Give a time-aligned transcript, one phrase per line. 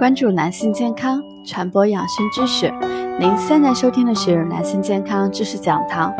[0.00, 2.72] 关注男性健康，传播养生知识。
[3.18, 6.10] 您现在收听的是男性健康知识讲堂。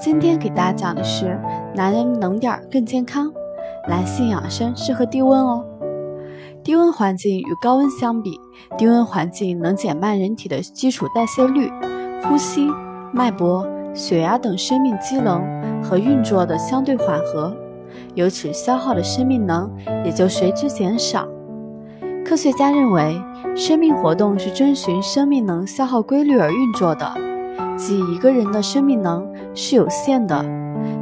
[0.00, 1.38] 今天给大家讲的是，
[1.74, 3.30] 男人冷点儿更健康，
[3.86, 5.62] 男性养生适合低温哦。
[6.64, 8.40] 低温环境与高温相比，
[8.78, 11.70] 低温环境能减慢人体的基础代谢率，
[12.22, 12.66] 呼吸、
[13.12, 15.44] 脉搏、血压等生命机能
[15.82, 17.54] 和运作的相对缓和，
[18.14, 19.70] 由此消耗的生命能
[20.06, 21.28] 也就随之减少。
[22.28, 23.22] 科学家认为，
[23.54, 27.14] 生命活动是遵循生命能消耗规律而运作的，
[27.76, 29.24] 即一个人的生命能
[29.54, 30.44] 是有限的，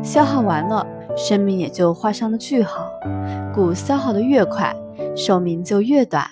[0.02, 2.86] 消耗完了，生命也就画上了句号。
[3.54, 4.76] 故消耗的越快，
[5.16, 6.26] 寿命就越短。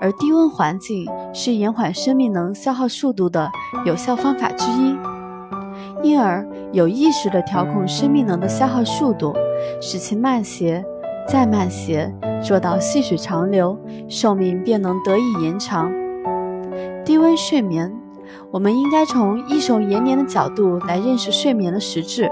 [0.00, 3.48] 而低温环境是延缓生命能消耗速度的
[3.86, 4.96] 有效方法之一，
[6.02, 9.32] 因而有意识地调控生命能的消耗速度，
[9.80, 10.84] 使其慢些。
[11.28, 12.12] 再慢些，
[12.42, 15.90] 做到细水长流，寿命便能得以延长。
[17.04, 17.92] 低温睡眠，
[18.50, 22.30] 我们应该从益寿延年的角度来认识睡眠的实质。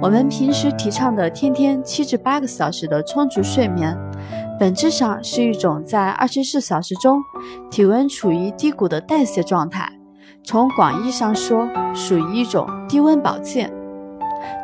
[0.00, 3.96] 我们平时提倡的天天七至八个小时的充足睡眠，
[4.58, 7.20] 本质上是一种在二十四小时中
[7.70, 9.90] 体温处于低谷的代谢状态。
[10.44, 13.72] 从广义上说，属于一种低温保健。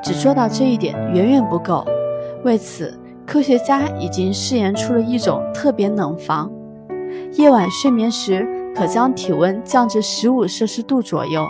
[0.02, 1.84] 只做到这一点远远不够，
[2.44, 2.96] 为此。
[3.26, 6.50] 科学家已经试验出了一种特别冷房，
[7.32, 11.44] 夜晚睡眠时可将体温降至十五摄氏度左右，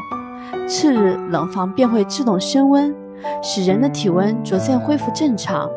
[0.66, 2.94] 次日冷房便会自动升温，
[3.42, 5.68] 使人的体温逐渐恢复正常，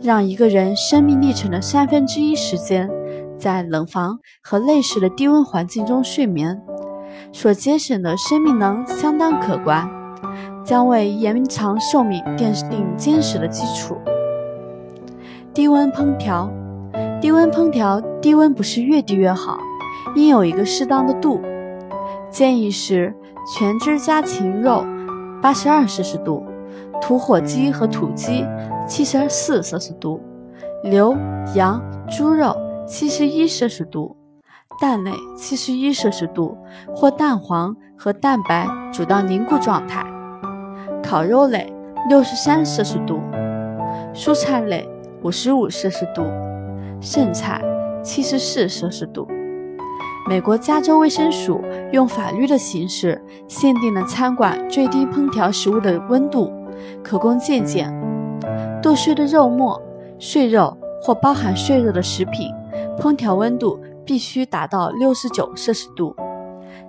[0.00, 2.88] 让一个人生命历程的三分之一时间
[3.38, 6.60] 在冷房和类似的低温环境中睡眠，
[7.32, 9.88] 所节省的生命能相当可观，
[10.64, 13.96] 将为延长寿命奠定坚实的基础。
[15.54, 16.50] 低温烹调，
[17.20, 19.56] 低温烹调，低温不是越低越好，
[20.16, 21.40] 应有一个适当的度。
[22.28, 23.14] 建议是
[23.54, 24.84] 全脂家禽肉
[25.40, 26.44] 八十二摄氏度，
[27.00, 28.44] 土火鸡和土鸡
[28.88, 30.20] 七十四摄氏度，
[30.82, 31.16] 牛、
[31.54, 34.16] 羊、猪肉七十一摄氏度，
[34.80, 36.58] 蛋类七十一摄氏度
[36.96, 40.04] 或蛋黄和蛋白煮到凝固状态，
[41.00, 41.72] 烤肉类
[42.08, 43.20] 六十三摄氏度，
[44.12, 44.88] 蔬菜类。
[45.24, 46.22] 五十五摄氏度，
[47.00, 47.58] 剩菜
[48.02, 49.26] 七十四摄氏度。
[50.28, 51.62] 美国加州卫生署
[51.92, 53.18] 用法律的形式
[53.48, 56.52] 限定了餐馆最低烹调食物的温度，
[57.02, 57.90] 可供借鉴。
[58.82, 59.80] 剁碎的肉末、
[60.18, 62.52] 碎肉或包含碎肉的食品，
[62.98, 66.14] 烹调温度必须达到六十九摄氏度。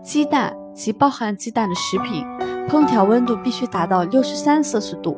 [0.03, 2.25] 鸡蛋及包含鸡蛋的食品，
[2.67, 5.17] 烹调温度必须达到六十三摄氏度。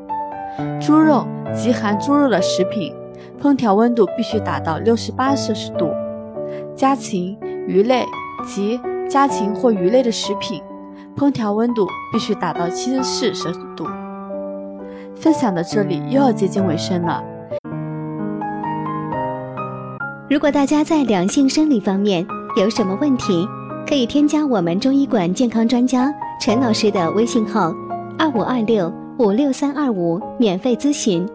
[0.80, 2.94] 猪肉及含猪肉的食品。
[3.42, 5.90] 烹调温度必须达到六十八摄氏度。
[6.76, 8.06] 家禽、鱼类
[8.46, 8.80] 及
[9.10, 10.62] 家禽或鱼类的食品，
[11.16, 13.86] 烹调温度必须达到七十四摄氏度。
[15.16, 17.24] 分享到这里又要接近尾声了。
[20.30, 22.26] 如果大家在两性生理方面
[22.58, 23.48] 有什么问题，
[23.88, 27.74] 可以添加我们中医馆健康专家陈老师的微信号：
[28.20, 31.28] 二五二六五六三二五，免费咨询。